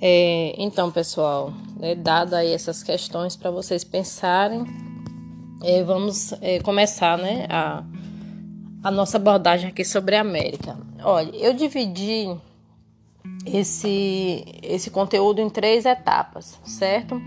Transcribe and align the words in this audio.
É, 0.00 0.54
então, 0.56 0.90
pessoal, 0.90 1.52
né, 1.76 1.94
dado 1.94 2.34
aí 2.34 2.52
essas 2.52 2.82
questões 2.82 3.36
para 3.36 3.50
vocês 3.50 3.84
pensarem, 3.84 4.64
é, 5.62 5.82
vamos 5.82 6.32
é, 6.40 6.58
começar 6.60 7.18
né, 7.18 7.46
a, 7.50 7.84
a 8.82 8.90
nossa 8.90 9.18
abordagem 9.18 9.68
aqui 9.68 9.84
sobre 9.84 10.16
a 10.16 10.22
América. 10.22 10.78
Olha, 11.02 11.30
eu 11.36 11.52
dividi 11.52 12.34
esse, 13.44 14.44
esse 14.62 14.90
conteúdo 14.90 15.42
em 15.42 15.50
três 15.50 15.84
etapas, 15.84 16.58
certo? 16.64 17.20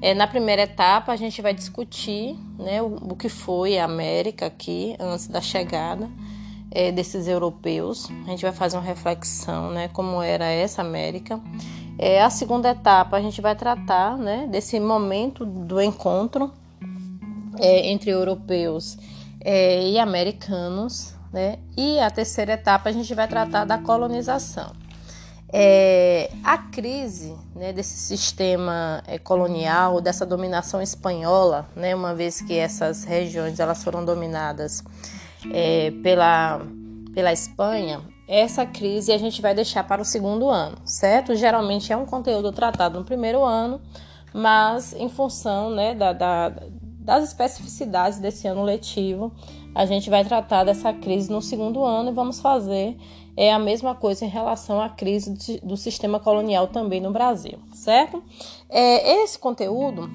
É, 0.00 0.14
na 0.14 0.28
primeira 0.28 0.62
etapa, 0.62 1.10
a 1.10 1.16
gente 1.16 1.42
vai 1.42 1.52
discutir 1.52 2.38
né, 2.56 2.80
o, 2.80 2.94
o 3.10 3.16
que 3.16 3.28
foi 3.28 3.76
a 3.76 3.84
América 3.84 4.46
aqui 4.46 4.94
antes 5.00 5.26
da 5.26 5.40
chegada 5.40 6.08
é, 6.70 6.92
desses 6.92 7.26
europeus. 7.26 8.08
A 8.26 8.30
gente 8.30 8.42
vai 8.42 8.52
fazer 8.52 8.76
uma 8.76 8.82
reflexão, 8.82 9.70
né, 9.70 9.88
como 9.88 10.22
era 10.22 10.46
essa 10.46 10.82
América. 10.82 11.40
É, 11.98 12.22
a 12.22 12.30
segunda 12.30 12.70
etapa 12.70 13.16
a 13.16 13.20
gente 13.20 13.40
vai 13.40 13.54
tratar, 13.54 14.16
né, 14.16 14.46
desse 14.50 14.78
momento 14.80 15.44
do 15.44 15.80
encontro 15.80 16.52
é, 17.58 17.90
entre 17.90 18.10
europeus 18.10 18.96
é, 19.40 19.88
e 19.88 19.98
americanos, 19.98 21.14
né? 21.32 21.58
E 21.76 21.98
a 22.00 22.10
terceira 22.10 22.52
etapa 22.52 22.88
a 22.88 22.92
gente 22.92 23.14
vai 23.14 23.28
tratar 23.28 23.64
da 23.64 23.78
colonização. 23.78 24.72
É, 25.52 26.30
a 26.44 26.58
crise 26.58 27.36
né, 27.56 27.72
desse 27.72 27.96
sistema 27.98 29.02
é, 29.06 29.18
colonial, 29.18 30.00
dessa 30.00 30.24
dominação 30.24 30.80
espanhola, 30.80 31.68
né, 31.74 31.94
uma 31.94 32.14
vez 32.14 32.40
que 32.40 32.56
essas 32.56 33.02
regiões 33.02 33.58
elas 33.58 33.82
foram 33.82 34.04
dominadas 34.04 34.84
é, 35.52 35.90
pela, 36.02 36.60
pela 37.14 37.32
Espanha, 37.32 38.00
essa 38.28 38.64
crise 38.64 39.12
a 39.12 39.18
gente 39.18 39.42
vai 39.42 39.54
deixar 39.54 39.84
para 39.84 40.00
o 40.00 40.04
segundo 40.04 40.48
ano, 40.48 40.76
certo? 40.84 41.34
Geralmente 41.34 41.92
é 41.92 41.96
um 41.96 42.06
conteúdo 42.06 42.52
tratado 42.52 42.98
no 42.98 43.04
primeiro 43.04 43.44
ano, 43.44 43.80
mas 44.32 44.92
em 44.92 45.08
função 45.08 45.70
né, 45.70 45.94
da, 45.94 46.12
da, 46.12 46.52
das 47.00 47.24
especificidades 47.24 48.18
desse 48.18 48.46
ano 48.46 48.62
letivo, 48.62 49.32
a 49.74 49.86
gente 49.86 50.08
vai 50.10 50.24
tratar 50.24 50.64
dessa 50.64 50.92
crise 50.92 51.30
no 51.30 51.42
segundo 51.42 51.84
ano 51.84 52.10
e 52.10 52.14
vamos 52.14 52.40
fazer 52.40 52.96
é 53.36 53.52
a 53.52 53.58
mesma 53.58 53.94
coisa 53.94 54.24
em 54.24 54.28
relação 54.28 54.80
à 54.80 54.88
crise 54.88 55.60
do 55.62 55.76
sistema 55.76 56.20
colonial 56.20 56.68
também 56.68 57.00
no 57.00 57.10
Brasil, 57.10 57.58
certo? 57.72 58.22
É, 58.68 59.22
esse 59.22 59.38
conteúdo 59.38 60.10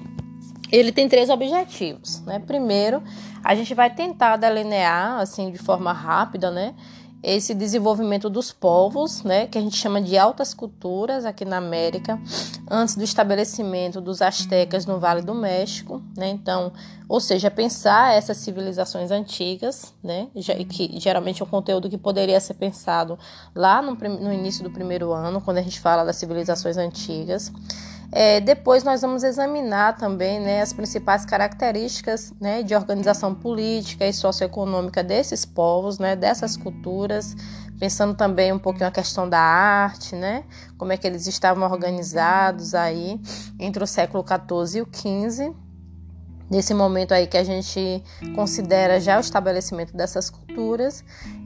ele 0.70 0.92
tem 0.92 1.08
três 1.08 1.30
objetivos, 1.30 2.20
né? 2.22 2.38
Primeiro, 2.38 3.02
a 3.42 3.54
gente 3.54 3.74
vai 3.74 3.92
tentar 3.94 4.36
delinear, 4.36 5.20
assim, 5.20 5.50
de 5.50 5.58
forma 5.58 5.92
rápida, 5.92 6.50
né? 6.50 6.74
Esse 7.22 7.54
desenvolvimento 7.54 8.28
dos 8.28 8.52
povos, 8.52 9.22
né? 9.22 9.46
Que 9.46 9.58
a 9.58 9.60
gente 9.60 9.76
chama 9.76 10.00
de 10.00 10.18
altas 10.18 10.52
culturas 10.52 11.24
aqui 11.24 11.44
na 11.44 11.56
América, 11.56 12.20
antes 12.70 12.94
do 12.94 13.02
estabelecimento 13.02 14.00
dos 14.00 14.20
astecas 14.20 14.86
no 14.86 14.98
Vale 14.98 15.22
do 15.22 15.34
México, 15.34 16.02
né? 16.16 16.28
Então, 16.28 16.72
ou 17.08 17.20
seja, 17.20 17.50
pensar 17.50 18.14
essas 18.14 18.36
civilizações 18.38 19.10
antigas, 19.10 19.94
né? 20.02 20.28
Que 20.68 21.00
geralmente 21.00 21.40
é 21.40 21.44
um 21.44 21.48
conteúdo 21.48 21.88
que 21.88 21.98
poderia 21.98 22.38
ser 22.40 22.54
pensado 22.54 23.18
lá 23.54 23.80
no, 23.80 23.94
no 23.94 24.32
início 24.32 24.62
do 24.62 24.70
primeiro 24.70 25.12
ano, 25.12 25.40
quando 25.40 25.58
a 25.58 25.62
gente 25.62 25.80
fala 25.80 26.04
das 26.04 26.16
civilizações 26.16 26.76
antigas. 26.76 27.52
É, 28.12 28.40
depois 28.40 28.84
nós 28.84 29.02
vamos 29.02 29.22
examinar 29.24 29.96
também 29.96 30.40
né, 30.40 30.62
as 30.62 30.72
principais 30.72 31.24
características 31.24 32.32
né, 32.40 32.62
de 32.62 32.74
organização 32.74 33.34
política 33.34 34.06
e 34.06 34.12
socioeconômica 34.12 35.02
desses 35.02 35.44
povos, 35.44 35.98
né, 35.98 36.14
dessas 36.14 36.56
culturas, 36.56 37.34
pensando 37.78 38.14
também 38.14 38.52
um 38.52 38.58
pouquinho 38.58 38.86
a 38.86 38.92
questão 38.92 39.28
da 39.28 39.40
arte, 39.40 40.14
né, 40.14 40.44
como 40.78 40.92
é 40.92 40.96
que 40.96 41.06
eles 41.06 41.26
estavam 41.26 41.68
organizados 41.68 42.74
aí 42.74 43.20
entre 43.58 43.82
o 43.82 43.86
século 43.86 44.24
XIV 44.24 44.78
e 44.78 44.82
o 44.82 44.88
XV 44.90 45.54
nesse 46.50 46.72
momento 46.72 47.12
aí 47.12 47.26
que 47.26 47.36
a 47.36 47.44
gente 47.44 48.02
considera 48.34 49.00
já 49.00 49.16
o 49.16 49.20
estabelecimento 49.20 49.96
dessas 49.96 50.30
culturas. 50.30 50.45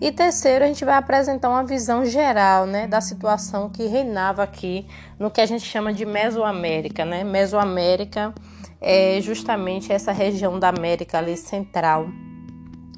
E 0.01 0.13
terceiro, 0.13 0.65
a 0.65 0.69
gente 0.69 0.85
vai 0.85 0.95
apresentar 0.95 1.49
uma 1.49 1.65
visão 1.65 2.05
geral, 2.05 2.67
né, 2.67 2.87
da 2.87 3.01
situação 3.01 3.69
que 3.69 3.87
reinava 3.87 4.43
aqui 4.43 4.87
no 5.19 5.31
que 5.31 5.41
a 5.41 5.47
gente 5.47 5.65
chama 5.65 5.93
de 5.93 6.05
Mesoamérica, 6.05 7.05
né? 7.05 7.25
Mesoamérica 7.25 8.35
é 8.81 9.21
justamente 9.21 9.93
essa 9.93 10.13
região 10.13 10.59
da 10.59 10.69
América 10.69 11.19
ali 11.19 11.37
central, 11.37 12.09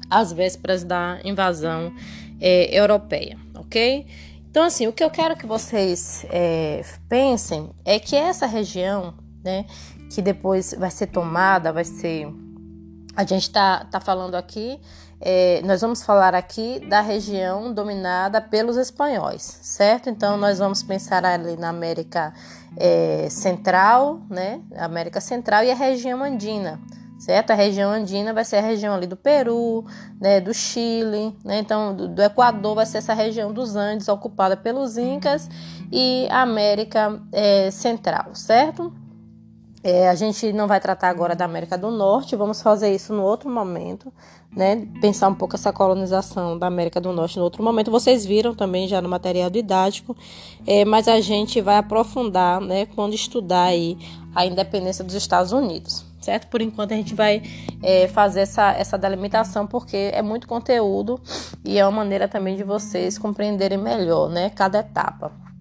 às 0.09 0.31
vésperas 0.31 0.83
da 0.83 1.19
invasão 1.23 1.93
é, 2.39 2.77
europeia, 2.77 3.37
ok? 3.55 4.05
Então, 4.49 4.63
assim, 4.63 4.85
o 4.85 4.93
que 4.93 5.03
eu 5.03 5.09
quero 5.09 5.35
que 5.35 5.47
vocês 5.47 6.25
é, 6.29 6.85
pensem 7.09 7.71
é 7.83 7.99
que 7.99 8.15
essa 8.15 8.45
região, 8.45 9.15
né, 9.43 9.65
que 10.13 10.21
depois 10.21 10.75
vai 10.77 10.91
ser 10.91 11.07
tomada, 11.07 11.73
vai 11.73 11.83
ser. 11.83 12.27
A 13.15 13.23
gente 13.23 13.43
está 13.43 13.83
tá 13.85 13.99
falando 13.99 14.35
aqui, 14.35 14.79
é, 15.21 15.61
nós 15.63 15.81
vamos 15.81 16.03
falar 16.03 16.35
aqui 16.35 16.79
da 16.87 17.01
região 17.01 17.73
dominada 17.73 18.41
pelos 18.41 18.77
espanhóis, 18.77 19.41
certo? 19.61 20.09
Então 20.09 20.37
nós 20.37 20.59
vamos 20.59 20.83
pensar 20.83 21.25
ali 21.25 21.55
na 21.55 21.69
América 21.69 22.33
é, 22.77 23.27
Central, 23.29 24.21
né? 24.29 24.61
América 24.77 25.21
Central 25.21 25.63
e 25.63 25.71
a 25.71 25.75
região 25.75 26.23
andina, 26.23 26.79
certo? 27.19 27.51
A 27.51 27.55
região 27.55 27.91
andina 27.91 28.33
vai 28.33 28.43
ser 28.43 28.57
a 28.57 28.61
região 28.61 28.93
ali 28.93 29.07
do 29.07 29.15
Peru, 29.15 29.85
né, 30.19 30.41
do 30.41 30.53
Chile, 30.53 31.35
né? 31.43 31.59
Então, 31.59 31.95
do, 31.95 32.07
do, 32.07 32.21
Equador 32.21 32.75
vai 32.75 32.85
ser 32.85 32.97
essa 32.97 33.13
região 33.13 33.53
dos 33.53 33.75
Andes 33.75 34.07
ocupada 34.07 34.57
pelos 34.57 34.97
Incas 34.97 35.49
e 35.91 36.27
a 36.29 36.41
América 36.41 37.21
é, 37.31 37.71
Central, 37.71 38.35
certo? 38.35 38.93
É, 39.83 40.07
a 40.07 40.15
gente 40.15 40.53
não 40.53 40.65
vai 40.65 40.79
tratar 40.79 41.09
agora 41.09 41.35
da 41.35 41.43
América 41.43 41.77
do 41.77 41.91
Norte, 41.91 42.37
vamos 42.37 42.61
fazer 42.61 42.95
isso 42.95 43.13
no 43.13 43.21
outro 43.21 43.49
momento, 43.49 44.13
né? 44.49 44.87
Pensar 45.01 45.27
um 45.27 45.35
pouco 45.35 45.57
essa 45.57 45.73
colonização 45.73 46.57
da 46.57 46.67
América 46.67 47.01
do 47.01 47.11
Norte 47.11 47.37
no 47.37 47.43
outro 47.43 47.61
momento. 47.61 47.91
Vocês 47.91 48.25
viram 48.25 48.55
também 48.55 48.87
já 48.87 49.01
no 49.01 49.09
material 49.09 49.49
didático, 49.49 50.15
é, 50.65 50.85
mas 50.85 51.09
a 51.09 51.19
gente 51.19 51.59
vai 51.59 51.75
aprofundar, 51.75 52.61
né? 52.61 52.85
Quando 52.85 53.13
estudar 53.13 53.63
aí 53.63 53.97
a 54.33 54.45
independência 54.45 55.03
dos 55.03 55.15
Estados 55.15 55.51
Unidos, 55.51 56.05
certo? 56.21 56.47
Por 56.47 56.61
enquanto 56.61 56.93
a 56.93 56.95
gente 56.95 57.13
vai 57.13 57.43
é, 57.81 58.07
fazer 58.07 58.39
essa, 58.41 58.71
essa 58.71 58.97
delimitação 58.97 59.67
porque 59.67 60.11
é 60.13 60.21
muito 60.21 60.47
conteúdo 60.47 61.19
e 61.65 61.77
é 61.77 61.85
uma 61.85 61.91
maneira 61.91 62.29
também 62.29 62.55
de 62.55 62.63
vocês 62.63 63.17
compreenderem 63.17 63.77
melhor, 63.77 64.29
né? 64.29 64.49
Cada 64.49 64.79
etapa. 64.79 65.52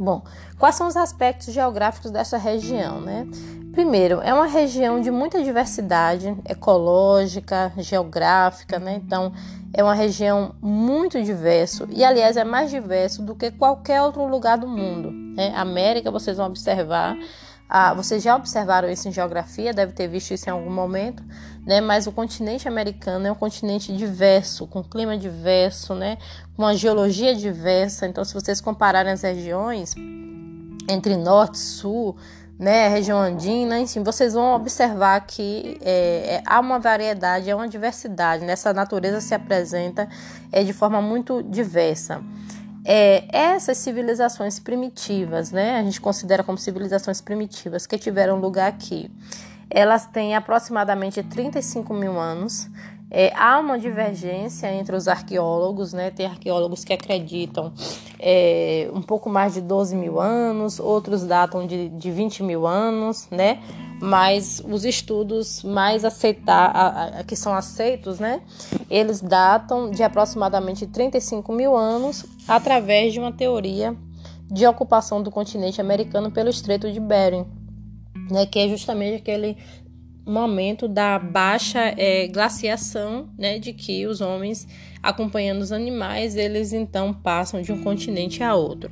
Bom, 0.00 0.22
quais 0.58 0.76
são 0.76 0.86
os 0.86 0.96
aspectos 0.96 1.52
geográficos 1.52 2.10
dessa 2.10 2.38
região, 2.38 3.02
né? 3.02 3.26
Primeiro, 3.72 4.22
é 4.22 4.32
uma 4.32 4.46
região 4.46 4.98
de 4.98 5.10
muita 5.10 5.44
diversidade 5.44 6.34
ecológica, 6.48 7.70
geográfica, 7.76 8.78
né? 8.78 8.94
Então, 8.94 9.30
é 9.74 9.84
uma 9.84 9.92
região 9.92 10.54
muito 10.62 11.22
diverso 11.22 11.86
e, 11.90 12.02
aliás, 12.02 12.38
é 12.38 12.44
mais 12.44 12.70
diverso 12.70 13.22
do 13.22 13.34
que 13.34 13.50
qualquer 13.50 14.00
outro 14.00 14.26
lugar 14.26 14.56
do 14.56 14.66
mundo. 14.66 15.10
Né? 15.10 15.52
América, 15.54 16.10
vocês 16.10 16.38
vão 16.38 16.46
observar, 16.46 17.14
ah, 17.72 17.94
vocês 17.94 18.20
já 18.20 18.34
observaram 18.34 18.90
isso 18.90 19.06
em 19.06 19.12
geografia, 19.12 19.72
deve 19.72 19.92
ter 19.92 20.08
visto 20.08 20.32
isso 20.32 20.48
em 20.48 20.52
algum 20.52 20.72
momento, 20.72 21.22
né? 21.64 21.80
Mas 21.80 22.08
o 22.08 22.10
continente 22.10 22.66
americano 22.66 23.28
é 23.28 23.30
um 23.30 23.36
continente 23.36 23.96
diverso, 23.96 24.66
com 24.66 24.82
clima 24.82 25.16
diverso, 25.16 25.94
né? 25.94 26.18
Com 26.56 26.62
uma 26.62 26.74
geologia 26.74 27.32
diversa. 27.32 28.08
Então, 28.08 28.24
se 28.24 28.34
vocês 28.34 28.60
compararem 28.60 29.12
as 29.12 29.22
regiões 29.22 29.94
entre 30.88 31.16
norte 31.16 31.54
e 31.54 31.58
sul, 31.58 32.16
né, 32.58 32.88
região 32.88 33.18
andina, 33.18 33.78
enfim, 33.78 34.02
vocês 34.02 34.34
vão 34.34 34.54
observar 34.56 35.20
que 35.20 35.78
é, 35.80 36.34
é, 36.34 36.42
há 36.44 36.58
uma 36.58 36.80
variedade, 36.80 37.50
há 37.50 37.56
uma 37.56 37.68
diversidade, 37.68 38.44
né? 38.44 38.54
natureza 38.74 39.20
se 39.20 39.32
apresenta 39.32 40.08
é, 40.50 40.64
de 40.64 40.72
forma 40.72 41.00
muito 41.00 41.40
diversa. 41.40 42.20
É, 42.84 43.24
essas 43.30 43.78
civilizações 43.78 44.58
primitivas, 44.58 45.52
né, 45.52 45.78
a 45.78 45.82
gente 45.82 46.00
considera 46.00 46.42
como 46.42 46.56
civilizações 46.56 47.20
primitivas 47.20 47.86
que 47.86 47.98
tiveram 47.98 48.40
lugar 48.40 48.68
aqui, 48.68 49.10
elas 49.68 50.06
têm 50.06 50.34
aproximadamente 50.34 51.22
35 51.22 51.94
mil 51.94 52.18
anos. 52.18 52.68
É, 53.10 53.32
há 53.34 53.58
uma 53.58 53.76
divergência 53.76 54.72
entre 54.72 54.94
os 54.94 55.08
arqueólogos, 55.08 55.92
né? 55.92 56.10
Tem 56.10 56.26
arqueólogos 56.26 56.84
que 56.84 56.92
acreditam 56.92 57.72
é, 58.20 58.88
um 58.94 59.02
pouco 59.02 59.28
mais 59.28 59.54
de 59.54 59.60
12 59.60 59.96
mil 59.96 60.20
anos, 60.20 60.78
outros 60.78 61.24
datam 61.24 61.66
de, 61.66 61.88
de 61.88 62.10
20 62.12 62.44
mil 62.44 62.68
anos, 62.68 63.26
né? 63.28 63.60
Mas 64.00 64.62
os 64.64 64.84
estudos 64.84 65.64
mais 65.64 66.04
aceitar, 66.04 66.70
a, 66.72 67.20
a, 67.20 67.24
que 67.24 67.34
são 67.34 67.52
aceitos, 67.52 68.20
né? 68.20 68.42
Eles 68.88 69.20
datam 69.20 69.90
de 69.90 70.04
aproximadamente 70.04 70.86
35 70.86 71.52
mil 71.52 71.76
anos 71.76 72.24
através 72.46 73.12
de 73.12 73.18
uma 73.18 73.32
teoria 73.32 73.96
de 74.46 74.64
ocupação 74.66 75.20
do 75.20 75.32
continente 75.32 75.80
americano 75.80 76.30
pelo 76.30 76.48
Estreito 76.48 76.90
de 76.92 77.00
Bering, 77.00 77.44
né? 78.30 78.46
Que 78.46 78.60
é 78.60 78.68
justamente 78.68 79.16
aquele 79.16 79.56
momento 80.24 80.86
da 80.86 81.18
baixa 81.18 81.94
é, 81.96 82.28
glaciação, 82.28 83.28
né, 83.38 83.58
de 83.58 83.72
que 83.72 84.06
os 84.06 84.20
homens, 84.20 84.66
acompanhando 85.02 85.60
os 85.60 85.72
animais, 85.72 86.36
eles 86.36 86.72
então 86.72 87.12
passam 87.12 87.62
de 87.62 87.72
um 87.72 87.82
continente 87.82 88.42
a 88.42 88.54
outro. 88.54 88.90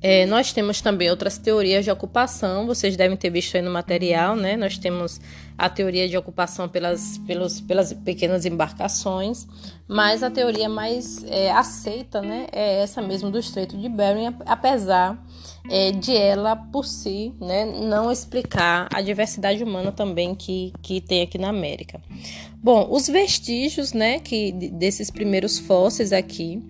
É, 0.00 0.26
nós 0.26 0.52
temos 0.52 0.80
também 0.80 1.08
outras 1.08 1.38
teorias 1.38 1.84
de 1.84 1.90
ocupação, 1.90 2.66
vocês 2.66 2.96
devem 2.96 3.16
ter 3.16 3.30
visto 3.30 3.54
aí 3.54 3.62
no 3.62 3.70
material, 3.70 4.34
né? 4.34 4.56
Nós 4.56 4.76
temos 4.76 5.20
a 5.56 5.68
teoria 5.68 6.08
de 6.08 6.16
ocupação 6.16 6.68
pelas, 6.68 7.18
pelos, 7.18 7.60
pelas 7.60 7.92
pequenas 7.92 8.44
embarcações, 8.44 9.46
mas 9.86 10.22
a 10.22 10.30
teoria 10.30 10.68
mais 10.68 11.22
é, 11.24 11.50
aceita, 11.50 12.20
né, 12.22 12.46
é 12.52 12.82
essa 12.82 13.02
mesmo 13.02 13.30
do 13.30 13.38
Estreito 13.38 13.76
de 13.76 13.88
Bering, 13.88 14.34
apesar 14.46 15.22
é, 15.70 15.92
de 15.92 16.16
ela 16.16 16.56
por 16.56 16.84
si, 16.84 17.32
né, 17.40 17.64
não 17.64 18.10
explicar 18.10 18.88
a 18.92 19.00
diversidade 19.00 19.62
humana 19.62 19.92
também 19.92 20.34
que, 20.34 20.72
que 20.82 21.00
tem 21.00 21.22
aqui 21.22 21.38
na 21.38 21.48
América. 21.48 22.00
Bom, 22.62 22.88
os 22.90 23.08
vestígios, 23.08 23.92
né, 23.92 24.18
que 24.18 24.52
desses 24.52 25.10
primeiros 25.10 25.58
fósseis 25.58 26.12
aqui 26.12 26.62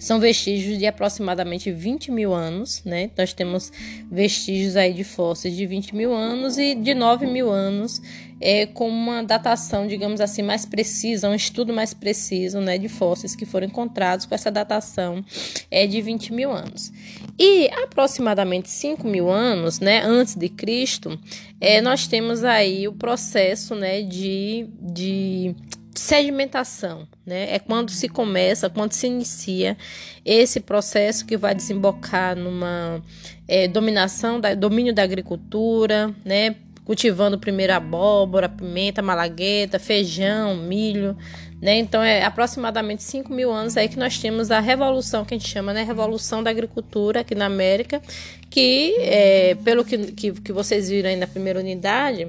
são 0.00 0.18
vestígios 0.18 0.78
de 0.78 0.86
aproximadamente 0.86 1.70
20 1.70 2.10
mil 2.10 2.32
anos, 2.32 2.82
né? 2.84 3.10
Nós 3.16 3.34
temos 3.34 3.70
vestígios 4.10 4.74
aí 4.74 4.94
de 4.94 5.04
fósseis 5.04 5.54
de 5.54 5.66
20 5.66 5.94
mil 5.94 6.14
anos 6.14 6.56
e 6.56 6.74
de 6.74 6.94
9 6.94 7.26
mil 7.26 7.50
anos, 7.50 8.00
é, 8.40 8.64
com 8.64 8.88
uma 8.88 9.22
datação, 9.22 9.86
digamos 9.86 10.18
assim, 10.20 10.40
mais 10.40 10.64
precisa, 10.64 11.28
um 11.28 11.34
estudo 11.34 11.74
mais 11.74 11.92
preciso, 11.92 12.58
né, 12.60 12.78
de 12.78 12.88
fósseis 12.88 13.36
que 13.36 13.44
foram 13.44 13.66
encontrados 13.66 14.24
com 14.24 14.34
essa 14.34 14.50
datação 14.50 15.22
é 15.70 15.86
de 15.86 16.00
20 16.00 16.32
mil 16.32 16.50
anos. 16.50 16.90
E 17.38 17.68
aproximadamente 17.84 18.70
5 18.70 19.06
mil 19.06 19.28
anos, 19.30 19.80
né, 19.80 20.00
antes 20.02 20.34
de 20.34 20.48
Cristo, 20.48 21.18
é, 21.60 21.82
nós 21.82 22.06
temos 22.06 22.42
aí 22.42 22.88
o 22.88 22.94
processo, 22.94 23.74
né, 23.74 24.00
de, 24.00 24.66
de 24.80 25.54
sedimentação, 26.00 27.06
né? 27.26 27.54
É 27.54 27.58
quando 27.58 27.90
se 27.90 28.08
começa, 28.08 28.70
quando 28.70 28.92
se 28.92 29.06
inicia 29.06 29.76
esse 30.24 30.58
processo 30.58 31.26
que 31.26 31.36
vai 31.36 31.54
desembocar 31.54 32.34
numa 32.34 33.02
é, 33.46 33.68
dominação, 33.68 34.40
da, 34.40 34.54
domínio 34.54 34.94
da 34.94 35.02
agricultura, 35.02 36.10
né? 36.24 36.56
Cultivando 36.86 37.38
primeiro 37.38 37.74
abóbora, 37.74 38.48
pimenta, 38.48 39.02
malagueta, 39.02 39.78
feijão, 39.78 40.56
milho, 40.56 41.14
né? 41.60 41.76
Então 41.76 42.02
é 42.02 42.24
aproximadamente 42.24 43.02
5 43.02 43.30
mil 43.30 43.52
anos 43.52 43.76
aí 43.76 43.86
que 43.86 43.98
nós 43.98 44.18
temos 44.18 44.50
a 44.50 44.58
revolução 44.58 45.22
que 45.22 45.34
a 45.34 45.38
gente 45.38 45.50
chama, 45.50 45.74
né? 45.74 45.82
Revolução 45.82 46.42
da 46.42 46.48
agricultura 46.48 47.20
aqui 47.20 47.34
na 47.34 47.44
América, 47.44 48.00
que 48.48 48.96
é, 49.00 49.54
pelo 49.62 49.84
que, 49.84 49.98
que, 50.12 50.32
que 50.32 50.52
vocês 50.52 50.88
viram 50.88 51.10
aí 51.10 51.16
na 51.16 51.26
primeira 51.26 51.60
unidade, 51.60 52.26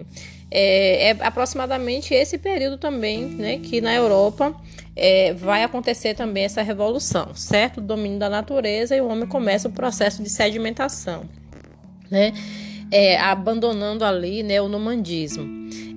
é, 0.52 1.12
é 1.12 1.18
aproximadamente 1.22 2.14
esse 2.14 2.38
período 2.38 2.78
também, 2.78 3.26
né, 3.26 3.58
que 3.58 3.80
na 3.80 3.96
Europa 3.96 4.54
é, 4.96 5.34
vai 5.34 5.64
acontecer 5.64 6.14
também 6.14 6.44
essa 6.44 6.62
revolução, 6.62 7.34
certo? 7.34 7.78
O 7.78 7.82
domínio 7.82 8.20
da 8.20 8.30
natureza 8.30 8.96
e 8.96 9.02
o 9.02 9.08
homem 9.08 9.26
começa 9.26 9.70
o 9.70 9.72
processo 9.72 10.22
de 10.22 10.30
sedimentação, 10.30 11.24
né? 12.10 12.34
É, 12.92 13.18
abandonando 13.18 14.04
ali 14.04 14.44
né, 14.44 14.62
o 14.62 14.68
nomandismo. 14.68 15.48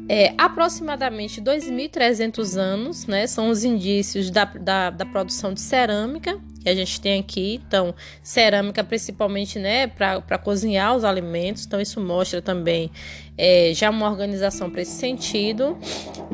É, 0.09 0.35
aproximadamente 0.37 1.41
2.300 1.41 2.57
anos 2.59 3.07
né, 3.07 3.27
são 3.27 3.49
os 3.49 3.65
indícios 3.65 4.31
da, 4.31 4.45
da, 4.45 4.91
da 4.91 5.07
produção 5.07 5.55
de 5.55 5.61
cerâmica 5.63 6.39
que 6.65 6.71
a 6.71 6.75
gente 6.75 7.01
tem 7.01 7.21
aqui. 7.21 7.61
Então, 7.67 7.95
cerâmica 8.23 8.83
principalmente 8.83 9.59
né, 9.59 9.87
para 9.87 10.39
cozinhar 10.39 10.97
os 10.97 11.05
alimentos. 11.05 11.67
Então, 11.67 11.81
isso 11.81 12.01
mostra 12.01 12.41
também 12.41 12.91
é, 13.37 13.73
já 13.75 13.91
uma 13.91 14.09
organização 14.09 14.71
para 14.71 14.81
esse 14.81 14.93
sentido. 14.93 15.79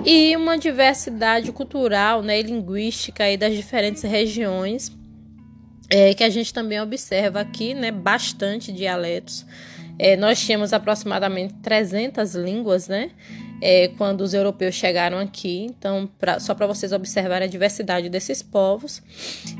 E 0.06 0.34
uma 0.36 0.56
diversidade 0.56 1.50
cultural 1.50 2.22
né, 2.22 2.38
e 2.38 2.42
linguística 2.44 3.24
aí 3.24 3.36
das 3.36 3.54
diferentes 3.54 4.02
regiões. 4.02 4.96
É, 5.92 6.14
que 6.14 6.22
a 6.22 6.28
gente 6.28 6.54
também 6.54 6.80
observa 6.80 7.40
aqui, 7.40 7.74
né, 7.74 7.90
bastante 7.90 8.70
dialetos. 8.70 9.44
É, 9.98 10.16
nós 10.16 10.40
tínhamos 10.40 10.72
aproximadamente 10.72 11.54
300 11.54 12.36
línguas, 12.36 12.86
né? 12.86 13.10
É, 13.60 13.88
quando 13.88 14.22
os 14.22 14.32
europeus 14.32 14.74
chegaram 14.74 15.18
aqui. 15.18 15.66
Então, 15.66 16.08
pra, 16.18 16.40
só 16.40 16.54
para 16.54 16.66
vocês 16.66 16.92
observarem 16.92 17.46
a 17.46 17.50
diversidade 17.50 18.08
desses 18.08 18.42
povos. 18.42 19.02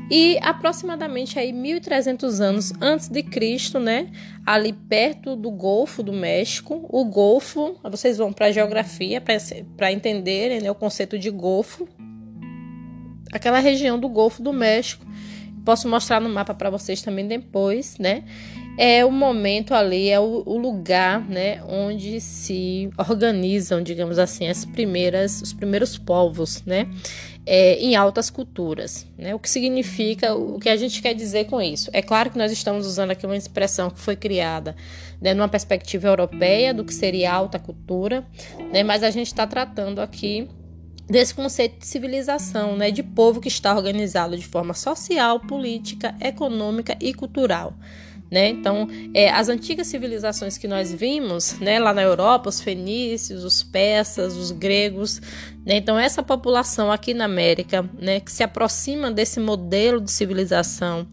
E 0.09 0.37
aproximadamente 0.41 1.37
aí 1.37 1.53
1300 1.53 2.41
anos 2.41 2.73
antes 2.81 3.07
de 3.07 3.21
Cristo, 3.21 3.79
né, 3.79 4.09
ali 4.45 4.73
perto 4.73 5.35
do 5.35 5.51
Golfo 5.51 6.01
do 6.01 6.13
México, 6.13 6.85
o 6.89 7.05
Golfo, 7.05 7.77
vocês 7.83 8.17
vão 8.17 8.33
para 8.33 8.47
a 8.47 8.51
geografia 8.51 9.21
para 9.77 9.91
entenderem 9.91 10.61
né, 10.61 10.71
o 10.71 10.75
conceito 10.75 11.17
de 11.17 11.29
Golfo. 11.29 11.87
Aquela 13.31 13.59
região 13.59 13.99
do 13.99 14.09
Golfo 14.09 14.41
do 14.41 14.51
México. 14.51 15.05
Posso 15.63 15.87
mostrar 15.87 16.19
no 16.19 16.27
mapa 16.27 16.53
para 16.55 16.71
vocês 16.71 17.01
também 17.01 17.27
depois, 17.27 17.97
né? 17.99 18.23
É 18.77 19.05
o 19.05 19.11
momento 19.11 19.73
ali, 19.73 20.09
é 20.09 20.19
o, 20.19 20.43
o, 20.45 20.57
lugar, 20.57 21.27
né, 21.27 21.61
onde 21.67 22.19
se 22.21 22.89
organizam, 22.97 23.81
digamos 23.83 24.17
assim, 24.17 24.47
as 24.47 24.65
primeiras, 24.65 25.41
os 25.41 25.53
primeiros 25.53 25.97
povos, 25.97 26.63
né, 26.65 26.87
é, 27.45 27.75
em 27.75 27.95
altas 27.95 28.29
culturas, 28.29 29.07
né? 29.17 29.33
O 29.33 29.39
que 29.39 29.49
significa, 29.49 30.35
o 30.35 30.59
que 30.59 30.69
a 30.69 30.75
gente 30.75 31.01
quer 31.01 31.13
dizer 31.13 31.45
com 31.45 31.59
isso? 31.59 31.89
É 31.91 32.01
claro 32.01 32.29
que 32.29 32.37
nós 32.37 32.51
estamos 32.51 32.85
usando 32.85 33.11
aqui 33.11 33.25
uma 33.25 33.35
expressão 33.35 33.89
que 33.89 33.99
foi 33.99 34.15
criada, 34.15 34.75
né, 35.19 35.33
numa 35.33 35.47
perspectiva 35.47 36.07
europeia 36.07 36.73
do 36.73 36.83
que 36.83 36.93
seria 36.93 37.33
alta 37.33 37.57
cultura, 37.57 38.25
né? 38.71 38.83
Mas 38.83 39.03
a 39.03 39.09
gente 39.09 39.27
está 39.27 39.47
tratando 39.47 39.99
aqui 39.99 40.47
desse 41.09 41.33
conceito 41.33 41.79
de 41.79 41.87
civilização, 41.87 42.77
né, 42.77 42.89
de 42.89 43.03
povo 43.03 43.41
que 43.41 43.49
está 43.49 43.75
organizado 43.75 44.37
de 44.37 44.45
forma 44.45 44.73
social, 44.73 45.39
política, 45.41 46.15
econômica 46.21 46.95
e 47.01 47.13
cultural. 47.13 47.73
Né? 48.31 48.47
Então, 48.47 48.87
é, 49.13 49.29
as 49.29 49.49
antigas 49.49 49.87
civilizações 49.87 50.57
que 50.57 50.65
nós 50.65 50.93
vimos 50.93 51.59
né, 51.59 51.77
lá 51.79 51.93
na 51.93 52.01
Europa, 52.01 52.47
os 52.47 52.61
fenícios, 52.61 53.43
os 53.43 53.61
persas, 53.61 54.37
os 54.37 54.51
gregos, 54.51 55.19
né? 55.65 55.75
então 55.75 55.99
essa 55.99 56.23
população 56.23 56.89
aqui 56.89 57.13
na 57.13 57.25
América, 57.25 57.87
né, 57.99 58.21
que 58.21 58.31
se 58.31 58.41
aproxima 58.41 59.11
desse 59.11 59.37
modelo 59.37 59.99
de 59.99 60.09
civilização, 60.09 61.05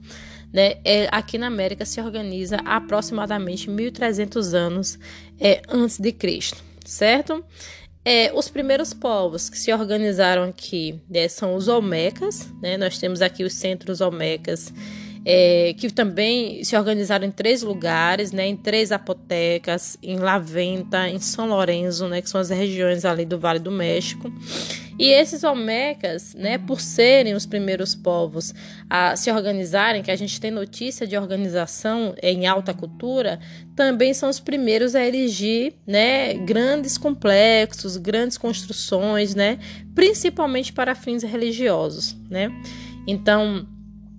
né, 0.53 0.77
é, 0.85 1.09
aqui 1.11 1.39
na 1.39 1.49
América 1.49 1.85
se 1.85 2.01
organiza 2.01 2.59
aproximadamente 2.65 3.69
1.300 3.69 4.55
anos 4.55 4.97
é, 5.41 5.61
antes 5.69 5.99
de 5.99 6.13
Cristo, 6.13 6.63
certo? 6.87 7.45
É, 8.05 8.33
os 8.33 8.49
primeiros 8.49 8.95
povos 8.95 9.51
que 9.51 9.59
se 9.59 9.73
organizaram 9.73 10.45
aqui 10.45 11.01
né, 11.11 11.27
são 11.27 11.57
os 11.57 11.67
Olmecas, 11.67 12.49
né? 12.63 12.77
nós 12.79 12.97
temos 12.97 13.21
aqui 13.21 13.43
os 13.43 13.53
centros 13.55 14.01
Olmecas 14.01 14.73
é, 15.25 15.75
que 15.77 15.91
também 15.91 16.63
se 16.65 16.77
organizaram 16.77 17.27
em 17.27 17.31
três 17.31 17.63
lugares, 17.63 18.33
né, 18.33 18.47
em 18.47 18.57
três 18.57 18.93
apotecas, 18.93 19.99
em 20.03 20.17
Laventa, 20.17 21.09
em 21.09 21.19
São 21.19 21.49
Lourenço, 21.49 22.09
né, 22.09 22.23
que 22.23 22.29
são 22.31 22.41
as 22.41 22.51
regiões 22.51 23.05
ali 23.05 23.25
do 23.25 23.39
Vale 23.39 23.59
do 23.59 23.71
México. 23.71 24.33
E 24.99 25.11
esses 25.11 25.45
Olmecas, 25.45 26.35
né, 26.35 26.59
por 26.59 26.81
serem 26.81 27.35
os 27.35 27.47
primeiros 27.47 27.95
povos 27.95 28.53
a 28.91 29.15
se 29.15 29.31
organizarem, 29.31 30.03
que 30.03 30.11
a 30.11 30.17
gente 30.17 30.41
tem 30.41 30.51
notícia 30.51 31.07
de 31.07 31.17
organização 31.17 32.15
em 32.21 32.47
alta 32.47 32.75
cultura, 32.75 33.39
também 33.77 34.13
são 34.13 34.29
os 34.29 34.41
primeiros 34.41 34.97
a 34.97 35.05
erigir, 35.05 35.75
né, 35.87 36.35
grandes 36.35 36.99
complexos, 36.99 37.97
grandes 37.97 38.37
construções, 38.37 39.35
né, 39.37 39.59
principalmente 39.95 40.73
para 40.73 40.95
fins 40.97 41.23
religiosos, 41.23 42.17
né. 42.29 42.51
Então, 43.07 43.67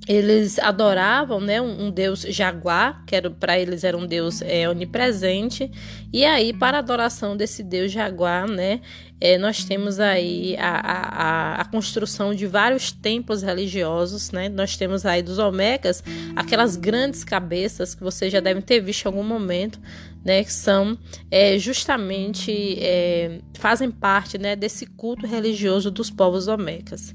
eles 0.09 0.57
adoravam 0.57 1.39
né, 1.39 1.61
um, 1.61 1.85
um 1.85 1.91
deus 1.91 2.21
jaguar, 2.21 3.05
que 3.05 3.15
para 3.29 3.59
eles 3.59 3.83
era 3.83 3.95
um 3.95 4.07
deus 4.07 4.41
é, 4.41 4.67
onipresente, 4.67 5.69
e 6.11 6.25
aí 6.25 6.51
para 6.51 6.77
a 6.77 6.79
adoração 6.79 7.37
desse 7.37 7.61
deus 7.61 7.91
jaguar, 7.91 8.47
né, 8.47 8.81
é, 9.21 9.37
nós 9.37 9.63
temos 9.63 9.99
aí 9.99 10.57
a, 10.57 10.71
a, 10.79 11.61
a, 11.61 11.65
construção 11.65 12.33
de 12.33 12.47
vários 12.47 12.91
templos 12.91 13.43
religiosos, 13.43 14.31
né, 14.31 14.49
nós 14.49 14.75
temos 14.75 15.05
aí 15.05 15.21
dos 15.21 15.37
Olmecas, 15.37 16.03
aquelas 16.35 16.75
grandes 16.75 17.23
cabeças 17.23 17.93
que 17.93 18.01
vocês 18.01 18.33
já 18.33 18.39
devem 18.39 18.63
ter 18.63 18.79
visto 18.79 19.05
em 19.05 19.09
algum 19.09 19.23
momento, 19.23 19.79
né, 20.25 20.43
que 20.43 20.51
são 20.51 20.97
é, 21.29 21.59
justamente, 21.59 22.79
é, 22.79 23.41
fazem 23.59 23.91
parte 23.91 24.39
né, 24.39 24.55
desse 24.55 24.87
culto 24.87 25.27
religioso 25.27 25.91
dos 25.91 26.09
povos 26.09 26.47
Olmecas. 26.47 27.13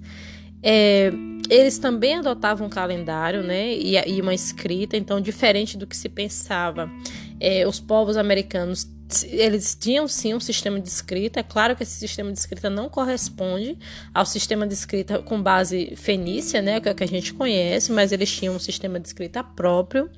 É, 0.62 1.12
eles 1.48 1.78
também 1.78 2.16
adotavam 2.16 2.66
um 2.66 2.70
calendário 2.70 3.42
né, 3.42 3.72
e, 3.74 3.96
e, 3.96 4.20
uma 4.20 4.34
escrita, 4.34 4.96
então, 4.96 5.20
diferente 5.20 5.76
do 5.76 5.86
que 5.86 5.96
se 5.96 6.08
pensava, 6.08 6.90
é, 7.38 7.66
os 7.66 7.80
povos 7.80 8.16
americanos 8.16 8.88
eles 9.30 9.76
tinham 9.78 10.08
sim 10.08 10.34
um 10.34 10.40
sistema 10.40 10.80
de 10.80 10.88
escrita. 10.88 11.40
É 11.40 11.42
claro 11.42 11.76
que 11.76 11.82
esse 11.82 11.92
sistema 11.92 12.32
de 12.32 12.38
escrita 12.38 12.70
não 12.70 12.88
corresponde 12.88 13.78
ao 14.12 14.24
sistema 14.24 14.66
de 14.66 14.74
escrita 14.74 15.18
com 15.18 15.40
base 15.40 15.94
fenícia, 15.96 16.62
né, 16.62 16.80
que 16.80 16.88
é 16.88 16.92
o 16.92 16.94
que 16.94 17.04
a 17.04 17.08
gente 17.08 17.34
conhece, 17.34 17.92
mas 17.92 18.12
eles 18.12 18.30
tinham 18.32 18.56
um 18.56 18.58
sistema 18.58 18.98
de 18.98 19.06
escrita 19.06 19.44
próprio. 19.44 20.10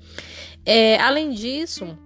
É, 0.64 0.99
além 1.00 1.33
disso, 1.33 1.97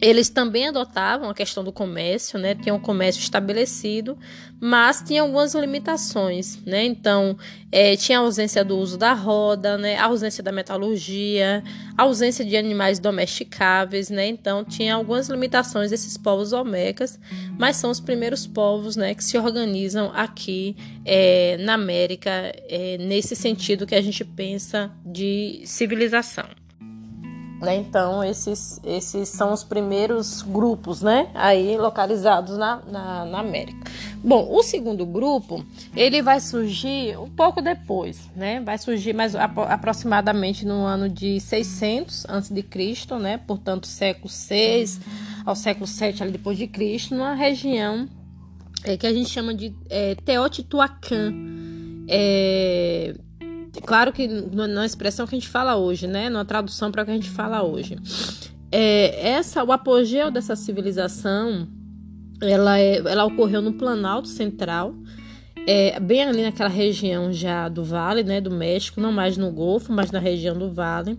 eles 0.00 0.30
também 0.30 0.68
adotavam 0.68 1.28
a 1.28 1.34
questão 1.34 1.62
do 1.62 1.70
comércio, 1.70 2.38
né? 2.38 2.54
Tinham 2.54 2.76
um 2.76 2.80
comércio 2.80 3.20
estabelecido, 3.20 4.16
mas 4.58 5.02
tinha 5.02 5.20
algumas 5.20 5.54
limitações, 5.54 6.58
né? 6.64 6.84
Então, 6.84 7.36
é, 7.70 7.96
tinha 7.96 8.18
a 8.18 8.22
ausência 8.22 8.64
do 8.64 8.78
uso 8.78 8.96
da 8.96 9.12
roda, 9.12 9.76
né? 9.76 9.96
A 9.96 10.06
ausência 10.06 10.42
da 10.42 10.50
metalurgia, 10.50 11.62
a 11.98 12.02
ausência 12.02 12.44
de 12.44 12.56
animais 12.56 12.98
domesticáveis, 12.98 14.08
né? 14.08 14.26
Então, 14.26 14.64
tinha 14.64 14.94
algumas 14.94 15.28
limitações 15.28 15.90
desses 15.90 16.16
povos 16.16 16.54
olmecas, 16.54 17.18
mas 17.58 17.76
são 17.76 17.90
os 17.90 18.00
primeiros 18.00 18.46
povos, 18.46 18.96
né, 18.96 19.14
que 19.14 19.22
se 19.22 19.36
organizam 19.36 20.10
aqui 20.14 20.76
é, 21.04 21.58
na 21.58 21.74
América 21.74 22.30
é, 22.68 22.96
nesse 22.98 23.36
sentido 23.36 23.86
que 23.86 23.94
a 23.94 24.00
gente 24.00 24.24
pensa 24.24 24.90
de 25.04 25.62
civilização. 25.64 26.59
Né? 27.60 27.76
Então, 27.76 28.24
esses, 28.24 28.80
esses 28.84 29.28
são 29.28 29.52
os 29.52 29.62
primeiros 29.62 30.40
grupos 30.40 31.02
né? 31.02 31.28
aí 31.34 31.76
localizados 31.76 32.56
na, 32.56 32.80
na, 32.90 33.24
na, 33.26 33.38
América. 33.38 33.78
Bom, 34.24 34.48
o 34.50 34.62
segundo 34.62 35.04
grupo 35.04 35.62
ele 35.94 36.22
vai 36.22 36.40
surgir 36.40 37.18
um 37.18 37.28
pouco 37.28 37.60
depois, 37.60 38.18
né? 38.34 38.60
vai 38.60 38.78
surgir 38.78 39.12
mais 39.12 39.34
aproximadamente 39.34 40.64
no 40.64 40.86
ano 40.86 41.06
de 41.06 41.38
600 41.38 42.24
a.C., 42.26 42.64
né? 43.20 43.38
portanto, 43.46 43.86
século 43.86 44.30
6 44.30 45.00
ao 45.44 45.54
século 45.54 45.86
7 45.86 46.22
ali 46.22 46.32
depois 46.32 46.56
de 46.56 46.66
Cristo, 46.66 47.14
numa 47.14 47.34
região 47.34 48.08
é, 48.84 48.96
que 48.96 49.06
a 49.06 49.12
gente 49.12 49.28
chama 49.28 49.54
de 49.54 49.74
é, 49.90 50.14
Teotihuacan. 50.14 51.34
É, 52.08 53.14
Claro 53.80 54.12
que 54.12 54.26
na 54.26 54.84
expressão 54.86 55.26
que 55.26 55.34
a 55.34 55.38
gente 55.38 55.48
fala 55.48 55.76
hoje, 55.76 56.06
né? 56.06 56.28
Na 56.28 56.44
tradução 56.44 56.90
para 56.90 57.02
o 57.02 57.04
que 57.04 57.10
a 57.10 57.14
gente 57.14 57.30
fala 57.30 57.62
hoje. 57.62 57.96
É, 58.72 59.30
essa, 59.30 59.64
o 59.64 59.72
apogeu 59.72 60.30
dessa 60.30 60.54
civilização, 60.54 61.66
ela, 62.40 62.78
é, 62.78 62.98
ela 62.98 63.24
ocorreu 63.24 63.60
no 63.60 63.72
Planalto 63.72 64.28
Central, 64.28 64.94
é, 65.66 65.98
bem 66.00 66.22
ali 66.22 66.42
naquela 66.42 66.68
região 66.68 67.32
já 67.32 67.68
do 67.68 67.84
Vale, 67.84 68.22
né? 68.22 68.40
Do 68.40 68.50
México, 68.50 69.00
não 69.00 69.12
mais 69.12 69.36
no 69.36 69.50
Golfo, 69.50 69.92
mas 69.92 70.10
na 70.10 70.18
região 70.18 70.56
do 70.56 70.70
Vale. 70.70 71.18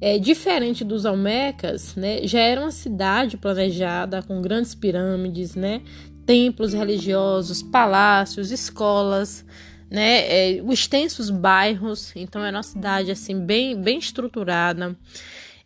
É, 0.00 0.18
diferente 0.18 0.82
dos 0.82 1.04
Almecas, 1.04 1.94
né? 1.94 2.26
Já 2.26 2.40
era 2.40 2.60
uma 2.60 2.70
cidade 2.70 3.36
planejada 3.36 4.22
com 4.22 4.40
grandes 4.40 4.74
pirâmides, 4.74 5.54
né? 5.54 5.82
Templos 6.26 6.72
religiosos, 6.72 7.62
palácios, 7.62 8.50
escolas, 8.50 9.44
né? 9.90 10.20
É, 10.20 10.50
extensos 10.72 11.30
bairros, 11.30 12.12
então 12.14 12.44
é 12.44 12.50
uma 12.50 12.62
cidade 12.62 13.10
assim 13.10 13.38
bem, 13.44 13.80
bem 13.80 13.98
estruturada. 13.98 14.96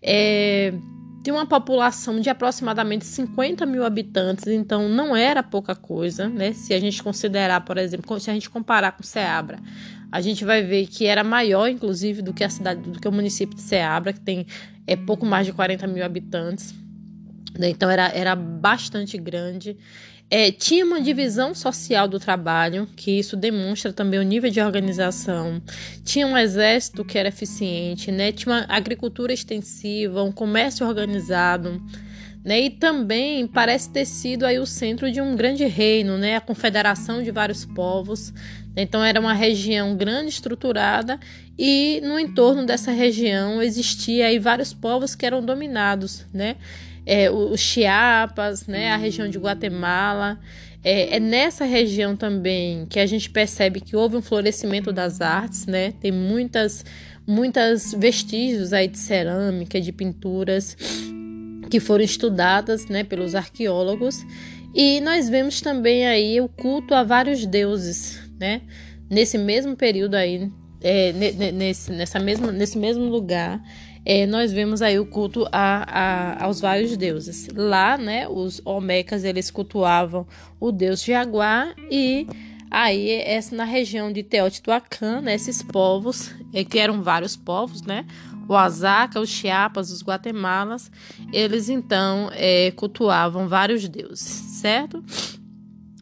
É, 0.03 0.73
tem 1.23 1.33
uma 1.33 1.47
população 1.47 2.21
de 2.21 2.29
aproximadamente 2.29 3.07
50 3.07 3.65
mil 3.65 3.85
habitantes, 3.85 4.47
então 4.47 4.89
não 4.89 5.17
era 5.17 5.43
pouca 5.43 5.75
coisa, 5.75 6.29
né? 6.29 6.53
Se 6.53 6.75
a 6.75 6.81
gente 6.81 7.03
considerar, 7.03 7.63
por 7.63 7.79
exemplo, 7.79 8.21
se 8.21 8.31
a 8.31 8.35
gente 8.35 8.51
comparar 8.51 8.93
com 8.93 9.03
Ceabra, 9.03 9.59
a 10.13 10.21
gente 10.21 10.45
vai 10.45 10.63
ver 10.63 10.87
que 10.87 11.07
era 11.07 11.25
maior, 11.25 11.69
inclusive, 11.69 12.23
do 12.23 12.33
que 12.33 12.45
a 12.45 12.51
cidade, 12.51 12.89
do 12.89 13.01
que 13.01 13.09
o 13.09 13.13
município 13.13 13.57
de 13.57 13.63
Ceabra, 13.63 14.13
que 14.13 14.21
tem 14.21 14.47
é, 14.87 14.97
pouco 14.97 15.25
mais 15.25 15.47
de 15.47 15.53
40 15.53 15.87
mil 15.87 16.05
habitantes. 16.05 16.75
Né? 17.59 17.71
Então 17.71 17.91
era, 17.91 18.09
era 18.09 18.37
bastante 18.37 19.17
grande. 19.17 19.77
É, 20.31 20.51
tinha 20.51 20.85
uma 20.85 21.01
divisão 21.01 21.55
social 21.55 22.09
do 22.09 22.19
trabalho, 22.19 22.89
que 22.97 23.19
isso 23.19 23.37
demonstra 23.37 23.93
também 23.93 24.19
o 24.19 24.23
nível 24.23 24.51
de 24.51 24.61
organização. 24.61 25.63
Tinha 26.05 26.27
um 26.27 26.37
exército 26.37 27.05
que 27.05 27.19
era 27.19 27.29
eficiente, 27.29 28.11
né? 28.11 28.33
tinha 28.33 28.55
uma 28.55 28.67
agricultura 28.69 29.33
extensiva, 29.33 30.23
um 30.23 30.33
comércio 30.33 30.87
organizado. 30.87 31.81
Né? 32.43 32.63
E 32.63 32.71
também 32.71 33.47
parece 33.47 33.91
ter 33.91 34.05
sido 34.07 34.45
aí 34.45 34.59
o 34.59 34.67
centro 34.67 35.11
de 35.13 35.21
um 35.21 35.37
grande 35.37 35.65
reino, 35.67 36.19
né? 36.19 36.37
a 36.37 36.41
confederação 36.41 37.23
de 37.23 37.31
vários 37.31 37.65
povos. 37.65 38.33
Então 38.77 39.05
era 39.05 39.21
uma 39.21 39.35
região 39.35 39.97
grande, 39.97 40.31
estruturada, 40.31 41.21
e 41.57 42.01
no 42.03 42.19
entorno 42.19 42.67
dessa 42.67 42.91
região 42.91 43.63
existia 43.63 44.27
aí 44.27 44.39
vários 44.39 44.75
povos 44.75 45.15
que 45.15 45.25
eram 45.25 45.45
dominados, 45.45 46.27
né? 46.33 46.57
É, 47.07 47.31
os 47.31 47.61
Chiapas, 47.61 48.67
né, 48.67 48.91
a 48.91 48.97
região 48.97 49.29
de 49.29 49.39
Guatemala. 49.39 50.39
É, 50.83 51.17
é, 51.17 51.21
nessa 51.21 51.65
região 51.65 52.15
também 52.15 52.87
que 52.87 53.01
a 53.01 53.07
gente 53.07 53.31
percebe 53.31 53.81
que 53.81 53.97
houve 53.97 54.17
um 54.17 54.23
florescimento 54.23 54.93
das 54.93 55.21
artes, 55.23 55.65
né? 55.65 55.93
Tem 55.93 56.13
muitas, 56.13 56.85
muitas 57.27 57.95
vestígios 57.95 58.75
aí 58.75 58.87
de 58.87 58.99
cerâmica, 58.99 59.81
de 59.81 59.91
pinturas 59.91 60.77
que 61.71 61.81
foram 61.81 62.05
estudadas, 62.05 62.87
né, 62.87 63.03
pelos 63.03 63.35
arqueólogos. 63.35 64.25
E 64.75 65.01
nós 65.01 65.29
vemos 65.29 65.63
também 65.63 66.07
aí 66.07 66.39
o 66.41 66.49
culto 66.49 66.95
a 66.95 67.03
vários 67.03 67.47
deuses, 67.47 68.21
né? 68.39 68.61
Nesse 69.09 69.39
mesmo 69.39 69.75
período 69.75 70.17
aí, 70.17 70.51
é, 70.83 71.13
nesse, 71.13 71.93
nessa 71.93 72.19
mesma, 72.19 72.53
nesse 72.53 72.77
mesmo 72.77 73.05
lugar, 73.05 73.63
é, 74.05 74.27
nós 74.27 74.53
vemos 74.53 74.83
aí 74.83 74.99
o 74.99 75.07
culto 75.07 75.47
a, 75.51 75.85
a, 75.89 76.45
aos 76.45 76.61
vários 76.61 76.97
deuses. 76.97 77.49
Lá, 77.55 77.97
né, 77.97 78.29
os 78.29 78.61
Olmecas 78.65 79.25
eles 79.25 79.51
cultuavam 79.51 80.27
o 80.61 80.71
deus 80.71 81.03
Jaguar 81.03 81.75
e 81.91 82.27
aí 82.71 83.11
essa 83.11 83.55
na 83.55 83.65
região 83.65 84.13
de 84.13 84.23
Teotihuacan, 84.23 85.23
né, 85.23 85.35
esses 85.35 85.63
povos, 85.63 86.35
é, 86.53 86.65
que 86.65 86.79
eram 86.79 87.03
vários 87.03 87.37
povos, 87.37 87.83
né, 87.83 88.05
o 88.47 88.55
Azaca, 88.55 89.21
os 89.21 89.31
Chiapas, 89.31 89.91
os 89.91 90.03
Guatemalas, 90.03 90.91
eles 91.33 91.69
então 91.69 92.31
é, 92.33 92.73
cultuavam 92.73 93.49
vários 93.49 93.89
deuses, 93.89 94.27
certo? 94.61 95.03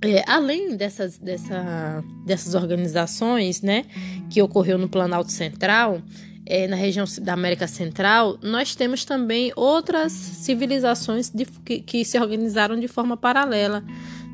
É, 0.04 0.28
além 0.28 0.76
dessas, 0.76 1.16
dessa, 1.16 2.02
dessas 2.26 2.56
organizações, 2.56 3.62
né, 3.62 3.84
que 4.28 4.42
ocorreu 4.42 4.76
no 4.76 4.88
Planalto 4.88 5.30
Central, 5.30 6.02
é, 6.44 6.66
na 6.66 6.76
região 6.76 7.04
da 7.20 7.32
América 7.32 7.66
Central, 7.66 8.38
nós 8.42 8.74
temos 8.74 9.04
também 9.04 9.52
outras 9.54 10.12
civilizações 10.12 11.30
de, 11.30 11.44
que, 11.44 11.80
que, 11.80 12.04
se 12.04 12.18
organizaram 12.18 12.78
de 12.78 12.88
forma 12.88 13.16
paralela. 13.16 13.84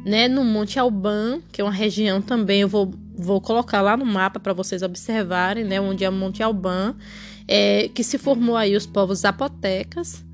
Né? 0.04 0.28
No 0.28 0.44
Monte 0.44 0.78
Alban, 0.78 1.40
que 1.52 1.60
é 1.60 1.64
uma 1.64 1.72
região 1.72 2.22
também, 2.22 2.62
eu 2.62 2.68
vou, 2.68 2.92
vou 3.14 3.40
colocar 3.40 3.82
lá 3.82 3.96
no 3.96 4.06
mapa 4.06 4.40
para 4.40 4.52
vocês 4.52 4.82
observarem, 4.82 5.64
né? 5.64 5.80
onde 5.80 6.04
é 6.04 6.08
o 6.08 6.12
Monte 6.12 6.42
Alban, 6.42 6.94
é, 7.46 7.88
que 7.88 8.02
se 8.02 8.16
formou 8.16 8.56
aí 8.56 8.74
os 8.74 8.86
povos 8.86 9.20
zapotecas, 9.20 10.24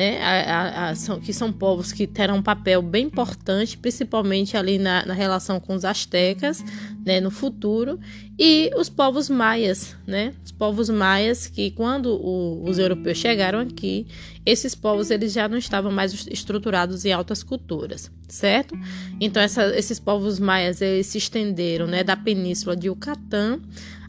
né, 0.00 0.18
a, 0.22 0.30
a, 0.30 0.88
a, 0.88 0.94
são, 0.94 1.20
que 1.20 1.30
são 1.30 1.52
povos 1.52 1.92
que 1.92 2.06
terão 2.06 2.36
um 2.36 2.42
papel 2.42 2.80
bem 2.80 3.04
importante, 3.04 3.76
principalmente 3.76 4.56
ali 4.56 4.78
na, 4.78 5.04
na 5.04 5.12
relação 5.12 5.60
com 5.60 5.74
os 5.74 5.84
astecas, 5.84 6.64
né, 7.04 7.20
no 7.20 7.30
futuro, 7.30 8.00
e 8.38 8.70
os 8.78 8.88
povos 8.88 9.28
maias, 9.28 9.94
né, 10.06 10.32
os 10.42 10.52
povos 10.52 10.88
maias 10.88 11.46
que 11.46 11.70
quando 11.72 12.14
o, 12.14 12.64
os 12.64 12.78
europeus 12.78 13.18
chegaram 13.18 13.58
aqui, 13.58 14.06
esses 14.46 14.74
povos 14.74 15.10
eles 15.10 15.34
já 15.34 15.46
não 15.46 15.58
estavam 15.58 15.92
mais 15.92 16.26
estruturados 16.30 17.04
em 17.04 17.12
altas 17.12 17.42
culturas, 17.42 18.10
certo? 18.26 18.74
Então 19.20 19.42
essa, 19.42 19.66
esses 19.76 20.00
povos 20.00 20.40
maias 20.40 20.80
eles 20.80 21.08
se 21.08 21.18
estenderam, 21.18 21.86
né, 21.86 22.02
da 22.02 22.16
península 22.16 22.74
de 22.74 22.88
Yucatán 22.88 23.60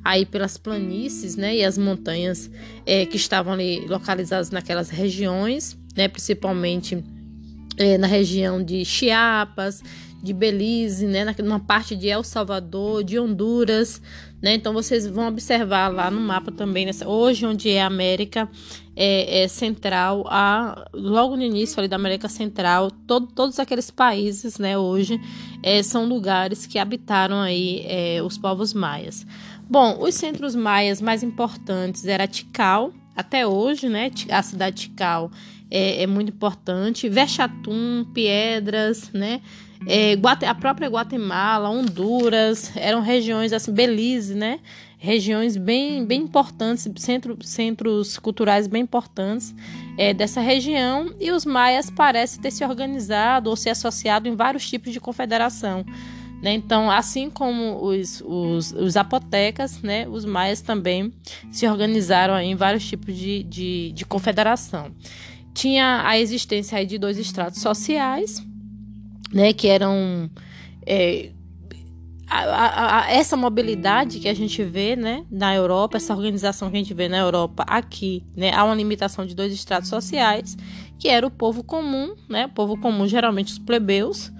aí 0.03 0.25
pelas 0.25 0.57
planícies, 0.57 1.35
né, 1.35 1.57
e 1.57 1.63
as 1.63 1.77
montanhas 1.77 2.49
é, 2.85 3.05
que 3.05 3.17
estavam 3.17 3.53
ali 3.53 3.85
localizadas 3.87 4.49
naquelas 4.49 4.89
regiões, 4.89 5.77
né, 5.95 6.07
principalmente 6.07 7.03
é, 7.77 7.97
na 7.97 8.07
região 8.07 8.63
de 8.63 8.83
Chiapas, 8.85 9.81
de 10.21 10.33
Belize, 10.33 11.07
né, 11.07 11.25
numa 11.39 11.59
parte 11.59 11.95
de 11.95 12.07
El 12.07 12.23
Salvador, 12.23 13.03
de 13.03 13.19
Honduras, 13.19 14.01
né, 14.41 14.53
então 14.53 14.71
vocês 14.71 15.07
vão 15.07 15.27
observar 15.27 15.87
lá 15.87 16.11
no 16.11 16.19
mapa 16.19 16.51
também, 16.51 16.85
nessa, 16.85 17.07
hoje 17.07 17.45
onde 17.45 17.69
é 17.69 17.81
a 17.81 17.87
América 17.87 18.47
é, 18.95 19.43
é 19.43 19.47
Central, 19.47 20.23
a, 20.27 20.87
logo 20.93 21.35
no 21.35 21.41
início 21.41 21.79
ali 21.79 21.87
da 21.87 21.95
América 21.95 22.29
Central, 22.29 22.91
todo, 23.07 23.27
todos 23.27 23.59
aqueles 23.59 23.89
países, 23.89 24.59
né, 24.59 24.77
hoje 24.77 25.19
é, 25.63 25.81
são 25.81 26.05
lugares 26.07 26.67
que 26.67 26.77
habitaram 26.77 27.39
aí 27.39 27.83
é, 27.87 28.21
os 28.21 28.37
povos 28.37 28.73
maias. 28.73 29.25
Bom, 29.67 30.03
os 30.03 30.15
centros 30.15 30.53
maias 30.53 31.01
mais 31.01 31.23
importantes 31.23 32.05
era 32.05 32.27
Tikal, 32.27 32.93
até 33.15 33.45
hoje, 33.45 33.89
né? 33.89 34.11
A 34.29 34.41
cidade 34.41 34.75
de 34.75 34.81
Tikal 34.83 35.31
é, 35.69 36.03
é 36.03 36.07
muito 36.07 36.29
importante. 36.29 37.09
Vexatum, 37.09 38.05
Piedras, 38.13 39.11
né? 39.13 39.41
É, 39.87 40.13
a 40.47 40.53
própria 40.53 40.87
Guatemala, 40.87 41.69
Honduras, 41.69 42.71
eram 42.75 43.01
regiões 43.01 43.51
assim, 43.51 43.71
Belize, 43.71 44.35
né? 44.35 44.59
Regiões 44.97 45.57
bem, 45.57 46.05
bem 46.05 46.21
importantes, 46.21 46.87
centro, 46.97 47.35
centros 47.41 48.19
culturais 48.19 48.67
bem 48.67 48.83
importantes 48.83 49.55
é, 49.97 50.13
dessa 50.13 50.39
região. 50.39 51.11
E 51.19 51.31
os 51.31 51.43
maias 51.43 51.89
parecem 51.89 52.39
ter 52.39 52.51
se 52.51 52.63
organizado 52.63 53.49
ou 53.49 53.55
se 53.55 53.69
associado 53.69 54.27
em 54.27 54.35
vários 54.35 54.69
tipos 54.69 54.93
de 54.93 54.99
confederação. 54.99 55.83
Né? 56.41 56.53
Então, 56.53 56.89
assim 56.89 57.29
como 57.29 57.83
os, 57.83 58.21
os, 58.25 58.71
os 58.71 58.97
apotecas, 58.97 59.81
né, 59.81 60.07
os 60.07 60.25
maias 60.25 60.59
também 60.61 61.13
se 61.51 61.67
organizaram 61.67 62.39
em 62.39 62.55
vários 62.55 62.87
tipos 62.87 63.15
de, 63.15 63.43
de, 63.43 63.91
de 63.91 64.05
confederação. 64.05 64.91
tinha 65.53 66.01
a 66.03 66.17
existência 66.17 66.83
de 66.83 66.97
dois 66.97 67.19
estratos 67.19 67.61
sociais, 67.61 68.43
né, 69.31 69.53
que 69.53 69.67
eram 69.67 70.29
é, 70.85 71.29
a, 72.27 72.39
a, 72.39 73.01
a, 73.01 73.11
essa 73.11 73.37
mobilidade 73.37 74.19
que 74.19 74.27
a 74.27 74.33
gente 74.33 74.63
vê, 74.63 74.95
né, 74.95 75.25
na 75.29 75.53
Europa, 75.53 75.97
essa 75.97 76.15
organização 76.15 76.71
que 76.71 76.77
a 76.77 76.79
gente 76.79 76.93
vê 76.93 77.07
na 77.07 77.17
Europa 77.17 77.63
aqui, 77.67 78.23
né, 78.35 78.51
há 78.53 78.63
uma 78.63 78.73
limitação 78.73 79.25
de 79.25 79.35
dois 79.35 79.53
estratos 79.53 79.89
sociais, 79.89 80.57
que 80.97 81.07
era 81.07 81.27
o 81.27 81.29
povo 81.29 81.63
comum, 81.63 82.15
né, 82.29 82.45
o 82.45 82.49
povo 82.49 82.77
comum 82.77 83.07
geralmente 83.07 83.51
os 83.51 83.59
plebeus, 83.59 84.31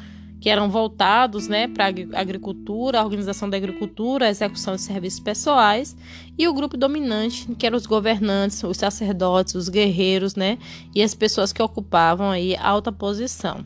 que 0.41 0.50
eram 0.50 0.69
voltados 0.69 1.48
né, 1.48 1.67
para 1.67 1.86
a 1.86 2.19
agricultura, 2.19 3.00
a 3.00 3.03
organização 3.03 3.48
da 3.48 3.55
agricultura, 3.55 4.25
a 4.25 4.29
execução 4.29 4.75
de 4.75 4.81
serviços 4.81 5.19
pessoais, 5.19 5.95
e 6.36 6.48
o 6.48 6.53
grupo 6.53 6.75
dominante, 6.75 7.48
que 7.60 7.65
eram 7.65 7.77
os 7.77 7.86
governantes, 7.86 8.63
os 8.63 8.77
sacerdotes, 8.77 9.53
os 9.53 9.69
guerreiros, 9.69 10.36
né, 10.36 10.57
e 10.95 11.03
as 11.03 11.13
pessoas 11.13 11.53
que 11.53 11.62
ocupavam 11.62 12.31
aí 12.31 12.57
alta 12.57 12.91
posição. 12.91 13.63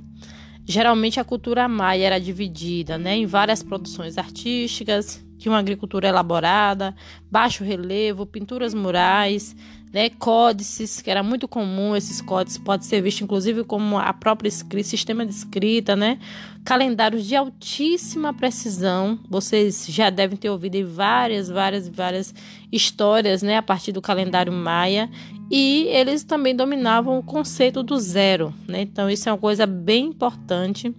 Geralmente 0.67 1.19
a 1.19 1.23
cultura 1.23 1.67
maia 1.67 2.07
era 2.07 2.19
dividida 2.19 2.97
né, 2.97 3.15
em 3.15 3.25
várias 3.25 3.63
produções 3.63 4.17
artísticas, 4.17 5.24
de 5.37 5.49
uma 5.49 5.59
agricultura 5.59 6.07
elaborada, 6.07 6.95
baixo 7.29 7.63
relevo, 7.63 8.25
pinturas 8.25 8.73
murais, 8.73 9.55
né, 9.95 10.09
códices, 10.09 11.01
que 11.01 11.09
era 11.09 11.23
muito 11.23 11.47
comum 11.47 11.95
esses 11.95 12.19
códices, 12.19 12.57
pode 12.57 12.85
ser 12.85 13.01
visto 13.01 13.23
inclusive 13.23 13.63
como 13.63 13.97
a 13.97 14.11
própria 14.11 14.49
escrita, 14.49 14.89
sistema 14.89 15.25
de 15.25 15.31
escrita, 15.31 15.95
né, 15.95 16.19
calendários 16.65 17.25
de 17.25 17.33
altíssima 17.33 18.33
precisão. 18.33 19.17
Vocês 19.29 19.85
já 19.87 20.09
devem 20.09 20.37
ter 20.37 20.49
ouvido 20.49 20.85
várias, 20.85 21.47
várias, 21.47 21.87
várias 21.87 22.35
histórias, 22.71 23.41
né, 23.41 23.55
a 23.55 23.61
partir 23.61 23.93
do 23.93 24.01
calendário 24.01 24.51
maia. 24.51 25.09
E 25.49 25.87
eles 25.89 26.23
também 26.23 26.55
dominavam 26.55 27.19
o 27.19 27.23
conceito 27.23 27.83
do 27.83 27.97
zero, 27.99 28.51
né? 28.67 28.81
Então 28.81 29.07
isso 29.09 29.29
é 29.29 29.31
uma 29.31 29.37
coisa 29.37 29.67
bem 29.67 30.07
importante. 30.07 30.93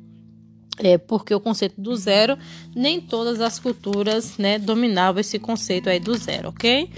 É, 0.78 0.98
porque 0.98 1.34
o 1.34 1.40
conceito 1.40 1.80
do 1.80 1.96
zero, 1.96 2.36
nem 2.74 3.00
todas 3.00 3.40
as 3.40 3.58
culturas 3.58 4.36
né, 4.36 4.58
dominavam 4.58 5.20
esse 5.20 5.38
conceito 5.38 5.88
aí 5.88 5.98
do 5.98 6.14
zero, 6.16 6.50
ok? 6.50 6.90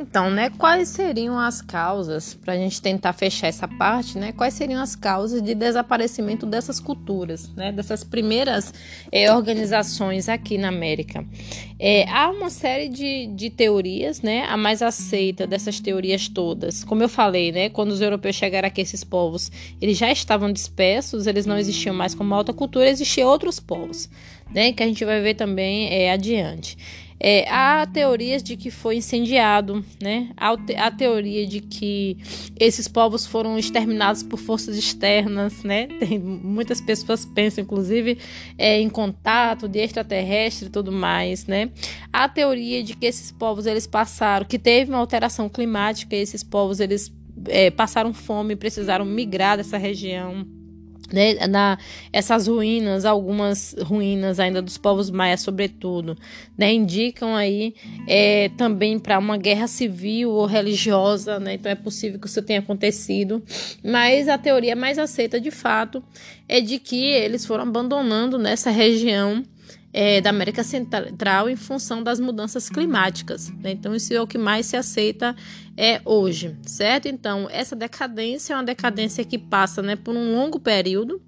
Então, 0.00 0.30
né, 0.30 0.48
quais 0.56 0.90
seriam 0.90 1.36
as 1.36 1.60
causas, 1.60 2.32
para 2.32 2.52
a 2.52 2.56
gente 2.56 2.80
tentar 2.80 3.12
fechar 3.12 3.48
essa 3.48 3.66
parte, 3.66 4.16
né, 4.16 4.30
quais 4.30 4.54
seriam 4.54 4.80
as 4.80 4.94
causas 4.94 5.42
de 5.42 5.56
desaparecimento 5.56 6.46
dessas 6.46 6.78
culturas, 6.78 7.52
né, 7.56 7.72
dessas 7.72 8.04
primeiras 8.04 8.72
é, 9.10 9.32
organizações 9.32 10.28
aqui 10.28 10.56
na 10.56 10.68
América? 10.68 11.26
É, 11.80 12.08
há 12.10 12.30
uma 12.30 12.48
série 12.48 12.88
de, 12.88 13.26
de 13.26 13.50
teorias, 13.50 14.22
né, 14.22 14.46
a 14.48 14.56
mais 14.56 14.82
aceita 14.82 15.48
dessas 15.48 15.80
teorias 15.80 16.28
todas. 16.28 16.84
Como 16.84 17.02
eu 17.02 17.08
falei, 17.08 17.50
né, 17.50 17.68
quando 17.68 17.90
os 17.90 18.00
europeus 18.00 18.36
chegaram 18.36 18.68
aqui, 18.68 18.80
esses 18.80 19.02
povos, 19.02 19.50
eles 19.80 19.98
já 19.98 20.12
estavam 20.12 20.52
dispersos, 20.52 21.26
eles 21.26 21.44
não 21.44 21.58
existiam 21.58 21.94
mais 21.94 22.14
como 22.14 22.32
alta 22.34 22.52
cultura, 22.52 22.88
existiam 22.88 23.28
outros 23.28 23.58
povos, 23.58 24.08
né, 24.54 24.72
que 24.72 24.82
a 24.82 24.86
gente 24.86 25.04
vai 25.04 25.20
ver 25.20 25.34
também 25.34 25.92
é, 25.92 26.12
adiante. 26.12 26.78
É, 27.20 27.48
há 27.50 27.84
teorias 27.86 28.42
de 28.42 28.56
que 28.56 28.70
foi 28.70 28.96
incendiado, 28.96 29.84
né? 30.00 30.30
Há, 30.36 30.56
a 30.78 30.90
teoria 30.90 31.46
de 31.46 31.60
que 31.60 32.16
esses 32.58 32.86
povos 32.86 33.26
foram 33.26 33.58
exterminados 33.58 34.22
por 34.22 34.38
forças 34.38 34.76
externas, 34.76 35.62
né? 35.64 35.86
Tem, 35.98 36.18
muitas 36.18 36.80
pessoas 36.80 37.24
pensam, 37.24 37.64
inclusive, 37.64 38.18
é, 38.56 38.80
em 38.80 38.88
contato 38.88 39.68
de 39.68 39.80
extraterrestre 39.80 40.68
e 40.68 40.70
tudo 40.70 40.92
mais, 40.92 41.46
né? 41.46 41.70
Há 42.12 42.28
teoria 42.28 42.82
de 42.82 42.94
que 42.94 43.06
esses 43.06 43.32
povos 43.32 43.66
eles 43.66 43.86
passaram, 43.86 44.46
que 44.46 44.58
teve 44.58 44.90
uma 44.90 44.98
alteração 44.98 45.48
climática, 45.48 46.14
e 46.14 46.20
esses 46.20 46.44
povos 46.44 46.78
eles 46.78 47.12
é, 47.46 47.70
passaram 47.70 48.12
fome, 48.14 48.54
precisaram 48.54 49.04
migrar 49.04 49.56
dessa 49.56 49.76
região 49.76 50.57
né, 51.12 51.46
na, 51.46 51.78
essas 52.12 52.46
ruínas, 52.46 53.04
algumas 53.04 53.74
ruínas 53.80 54.38
ainda 54.38 54.60
dos 54.60 54.78
povos 54.78 55.10
maias, 55.10 55.40
sobretudo, 55.40 56.16
né, 56.56 56.72
indicam 56.72 57.34
aí 57.34 57.74
é, 58.06 58.50
também 58.50 58.98
para 58.98 59.18
uma 59.18 59.36
guerra 59.36 59.66
civil 59.66 60.30
ou 60.30 60.46
religiosa, 60.46 61.38
né, 61.38 61.54
então 61.54 61.70
é 61.70 61.74
possível 61.74 62.18
que 62.18 62.26
isso 62.26 62.42
tenha 62.42 62.60
acontecido, 62.60 63.42
mas 63.84 64.28
a 64.28 64.38
teoria 64.38 64.76
mais 64.76 64.98
aceita 64.98 65.40
de 65.40 65.50
fato 65.50 66.02
é 66.48 66.60
de 66.60 66.78
que 66.78 67.04
eles 67.04 67.44
foram 67.44 67.64
abandonando 67.64 68.38
nessa 68.38 68.70
região 68.70 69.42
é, 69.92 70.20
da 70.20 70.30
América 70.30 70.62
Central 70.62 71.48
em 71.48 71.56
função 71.56 72.02
das 72.02 72.20
mudanças 72.20 72.68
climáticas. 72.68 73.50
Né? 73.50 73.72
Então, 73.72 73.94
isso 73.94 74.12
é 74.12 74.20
o 74.20 74.26
que 74.26 74.38
mais 74.38 74.66
se 74.66 74.76
aceita 74.76 75.34
é, 75.76 76.00
hoje, 76.04 76.56
certo? 76.62 77.08
Então, 77.08 77.48
essa 77.50 77.74
decadência 77.74 78.52
é 78.52 78.56
uma 78.56 78.64
decadência 78.64 79.24
que 79.24 79.38
passa 79.38 79.82
né, 79.82 79.96
por 79.96 80.14
um 80.14 80.34
longo 80.34 80.60
período. 80.60 81.20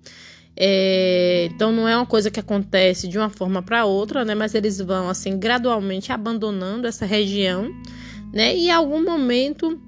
É, 0.57 1.49
então 1.51 1.73
não 1.73 1.89
é 1.89 1.97
uma 1.97 2.05
coisa 2.05 2.31
que 2.31 2.39
acontece 2.39 3.09
de 3.09 3.17
uma 3.17 3.31
forma 3.31 3.63
para 3.63 3.87
outra, 3.87 4.27
né? 4.27 4.35
Mas 4.35 4.55
eles 4.55 4.79
vão 4.79 5.09
assim 5.09 5.39
gradualmente 5.39 6.13
abandonando 6.13 6.87
essa 6.87 7.07
região, 7.07 7.71
né? 8.31 8.55
E 8.55 8.67
em 8.67 8.71
algum 8.71 9.03
momento 9.03 9.81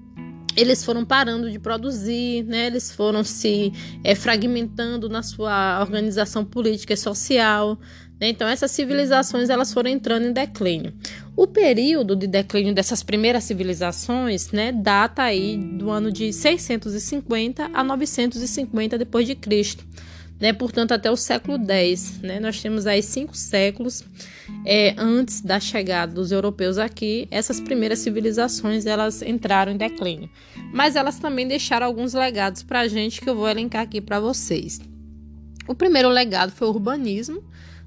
eles 0.56 0.84
foram 0.84 1.04
parando 1.04 1.50
de 1.50 1.58
produzir, 1.58 2.44
né? 2.44 2.66
Eles 2.66 2.90
foram 2.90 3.24
se 3.24 3.72
é, 4.04 4.14
fragmentando 4.14 5.08
na 5.08 5.22
sua 5.22 5.80
organização 5.80 6.44
política 6.44 6.92
e 6.92 6.96
social? 6.96 7.78
Então 8.28 8.46
essas 8.48 8.70
civilizações 8.70 9.50
elas 9.50 9.72
foram 9.72 9.90
entrando 9.90 10.26
em 10.26 10.32
declínio. 10.32 10.92
O 11.36 11.46
período 11.46 12.14
de 12.14 12.26
declínio 12.26 12.74
dessas 12.74 13.02
primeiras 13.02 13.44
civilizações, 13.44 14.50
né, 14.52 14.70
data 14.70 15.22
aí 15.22 15.56
do 15.56 15.90
ano 15.90 16.12
de 16.12 16.32
650 16.32 17.70
a 17.72 17.82
950 17.82 18.98
depois 18.98 19.26
de 19.26 19.34
Cristo, 19.34 19.84
né? 20.38 20.52
Portanto 20.52 20.92
até 20.92 21.10
o 21.10 21.16
século 21.16 21.56
X, 21.56 22.20
né? 22.20 22.38
Nós 22.38 22.60
temos 22.60 22.86
aí 22.86 23.02
cinco 23.02 23.36
séculos 23.36 24.04
é, 24.66 24.94
antes 24.98 25.40
da 25.40 25.58
chegada 25.58 26.12
dos 26.12 26.32
europeus 26.32 26.78
aqui. 26.78 27.26
Essas 27.30 27.60
primeiras 27.60 28.00
civilizações 28.00 28.84
elas 28.84 29.22
entraram 29.22 29.72
em 29.72 29.76
declínio, 29.76 30.28
mas 30.72 30.96
elas 30.96 31.18
também 31.18 31.48
deixaram 31.48 31.86
alguns 31.86 32.12
legados 32.12 32.62
para 32.62 32.80
a 32.80 32.88
gente 32.88 33.20
que 33.20 33.30
eu 33.30 33.34
vou 33.34 33.48
elencar 33.48 33.82
aqui 33.82 34.00
para 34.00 34.20
vocês. 34.20 34.80
O 35.66 35.74
primeiro 35.74 36.08
legado 36.08 36.50
foi 36.50 36.66
o 36.66 36.70
urbanismo 36.70 37.42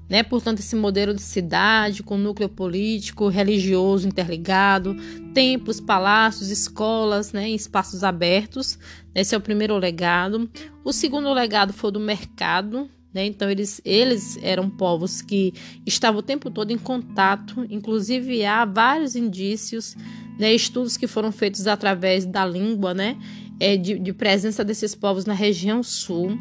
né? 0.08 0.22
Portanto, 0.22 0.60
esse 0.60 0.76
modelo 0.76 1.12
de 1.12 1.22
cidade 1.22 2.02
com 2.02 2.16
núcleo 2.16 2.48
político, 2.48 3.28
religioso 3.28 4.06
interligado, 4.06 4.96
templos, 5.34 5.80
palácios, 5.80 6.50
escolas, 6.50 7.32
né? 7.32 7.48
espaços 7.50 8.04
abertos. 8.04 8.78
Esse 9.14 9.34
é 9.34 9.38
o 9.38 9.40
primeiro 9.40 9.76
legado. 9.76 10.48
O 10.84 10.92
segundo 10.92 11.32
legado 11.32 11.72
foi 11.72 11.90
do 11.90 12.00
mercado. 12.00 12.88
Né? 13.12 13.26
Então, 13.26 13.50
eles, 13.50 13.80
eles 13.84 14.38
eram 14.42 14.68
povos 14.68 15.22
que 15.22 15.54
estavam 15.84 16.20
o 16.20 16.22
tempo 16.22 16.50
todo 16.50 16.70
em 16.70 16.78
contato, 16.78 17.66
inclusive 17.70 18.44
há 18.44 18.64
vários 18.64 19.16
indícios, 19.16 19.96
né? 20.38 20.52
estudos 20.52 20.96
que 20.96 21.06
foram 21.06 21.32
feitos 21.32 21.66
através 21.66 22.26
da 22.26 22.44
língua, 22.44 22.92
né? 22.94 23.16
É, 23.58 23.74
de, 23.74 23.98
de 23.98 24.12
presença 24.12 24.62
desses 24.62 24.94
povos 24.94 25.24
na 25.24 25.32
região 25.32 25.82
sul. 25.82 26.38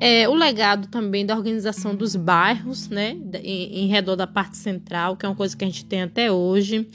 É, 0.00 0.28
o 0.28 0.34
legado 0.34 0.86
também 0.86 1.26
da 1.26 1.36
organização 1.36 1.92
dos 1.92 2.14
bairros, 2.14 2.88
né, 2.88 3.16
em, 3.42 3.84
em, 3.84 3.86
redor 3.88 4.14
da 4.14 4.28
parte 4.28 4.56
central, 4.56 5.16
que 5.16 5.26
é 5.26 5.28
uma 5.28 5.34
coisa 5.34 5.56
que 5.56 5.64
a 5.64 5.66
gente 5.66 5.84
tem 5.84 6.02
até 6.02 6.30
hoje. 6.30 6.88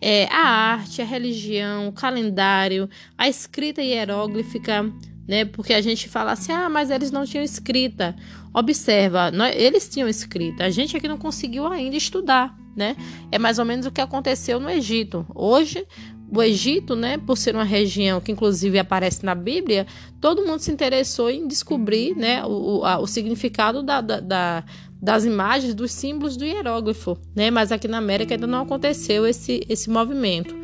É, 0.00 0.24
a 0.26 0.48
arte, 0.72 1.02
a 1.02 1.04
religião, 1.04 1.88
o 1.88 1.92
calendário, 1.92 2.88
a 3.16 3.28
escrita 3.28 3.82
hieróglifica, 3.82 4.90
né, 5.28 5.44
porque 5.44 5.74
a 5.74 5.82
gente 5.82 6.08
fala 6.08 6.32
assim, 6.32 6.50
ah, 6.50 6.68
mas 6.70 6.90
eles 6.90 7.10
não 7.10 7.26
tinham 7.26 7.44
escrita. 7.44 8.16
Observa, 8.54 9.30
nós, 9.30 9.54
eles 9.54 9.86
tinham 9.86 10.08
escrita, 10.08 10.64
a 10.64 10.70
gente 10.70 10.96
aqui 10.96 11.06
não 11.06 11.18
conseguiu 11.18 11.66
ainda 11.66 11.94
estudar, 11.94 12.56
né? 12.74 12.96
É 13.30 13.38
mais 13.38 13.58
ou 13.58 13.66
menos 13.66 13.84
o 13.84 13.90
que 13.90 14.00
aconteceu 14.00 14.58
no 14.58 14.70
Egito. 14.70 15.26
Hoje, 15.34 15.86
o 16.28 16.42
Egito, 16.42 16.96
né, 16.96 17.18
por 17.18 17.36
ser 17.36 17.54
uma 17.54 17.64
região 17.64 18.20
que 18.20 18.32
inclusive 18.32 18.78
aparece 18.78 19.24
na 19.24 19.34
Bíblia, 19.34 19.86
todo 20.20 20.44
mundo 20.44 20.60
se 20.60 20.72
interessou 20.72 21.30
em 21.30 21.46
descobrir 21.46 22.16
né, 22.16 22.44
o, 22.44 22.84
a, 22.84 22.98
o 22.98 23.06
significado 23.06 23.82
da, 23.82 24.00
da, 24.00 24.20
da, 24.20 24.64
das 25.00 25.24
imagens, 25.24 25.74
dos 25.74 25.92
símbolos 25.92 26.36
do 26.36 26.44
hieróglifo. 26.44 27.16
Né? 27.34 27.50
Mas 27.50 27.70
aqui 27.70 27.86
na 27.86 27.98
América 27.98 28.34
ainda 28.34 28.46
não 28.46 28.62
aconteceu 28.62 29.26
esse, 29.26 29.64
esse 29.68 29.88
movimento. 29.88 30.54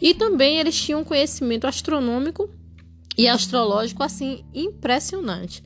E 0.00 0.12
também 0.14 0.58
eles 0.58 0.80
tinham 0.80 1.00
um 1.00 1.04
conhecimento 1.04 1.66
astronômico 1.66 2.50
e 3.16 3.28
astrológico 3.28 4.02
assim 4.02 4.44
impressionante. 4.52 5.62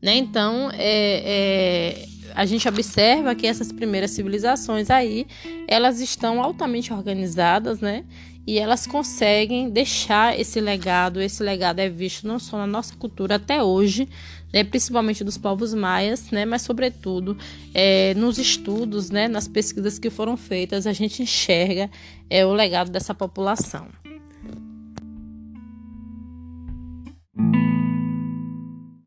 Né? 0.00 0.16
Então, 0.16 0.70
é, 0.72 1.98
é, 1.98 2.08
a 2.34 2.46
gente 2.46 2.68
observa 2.68 3.34
que 3.34 3.46
essas 3.46 3.72
primeiras 3.72 4.12
civilizações 4.12 4.90
aí, 4.90 5.26
elas 5.66 6.00
estão 6.00 6.42
altamente 6.42 6.92
organizadas, 6.92 7.80
né? 7.80 8.04
e 8.46 8.58
elas 8.58 8.86
conseguem 8.86 9.70
deixar 9.70 10.38
esse 10.38 10.60
legado. 10.60 11.20
Esse 11.20 11.42
legado 11.42 11.78
é 11.78 11.88
visto 11.88 12.26
não 12.26 12.38
só 12.38 12.56
na 12.56 12.66
nossa 12.66 12.94
cultura 12.96 13.36
até 13.36 13.62
hoje, 13.62 14.08
né, 14.52 14.64
principalmente 14.64 15.22
dos 15.22 15.38
povos 15.38 15.72
maias, 15.72 16.30
né, 16.30 16.44
mas 16.44 16.62
sobretudo 16.62 17.36
é, 17.72 18.14
nos 18.14 18.38
estudos, 18.38 19.10
né, 19.10 19.28
nas 19.28 19.46
pesquisas 19.46 19.98
que 19.98 20.10
foram 20.10 20.36
feitas, 20.36 20.86
a 20.86 20.92
gente 20.92 21.22
enxerga 21.22 21.90
é, 22.28 22.44
o 22.44 22.52
legado 22.52 22.90
dessa 22.90 23.14
população. 23.14 23.88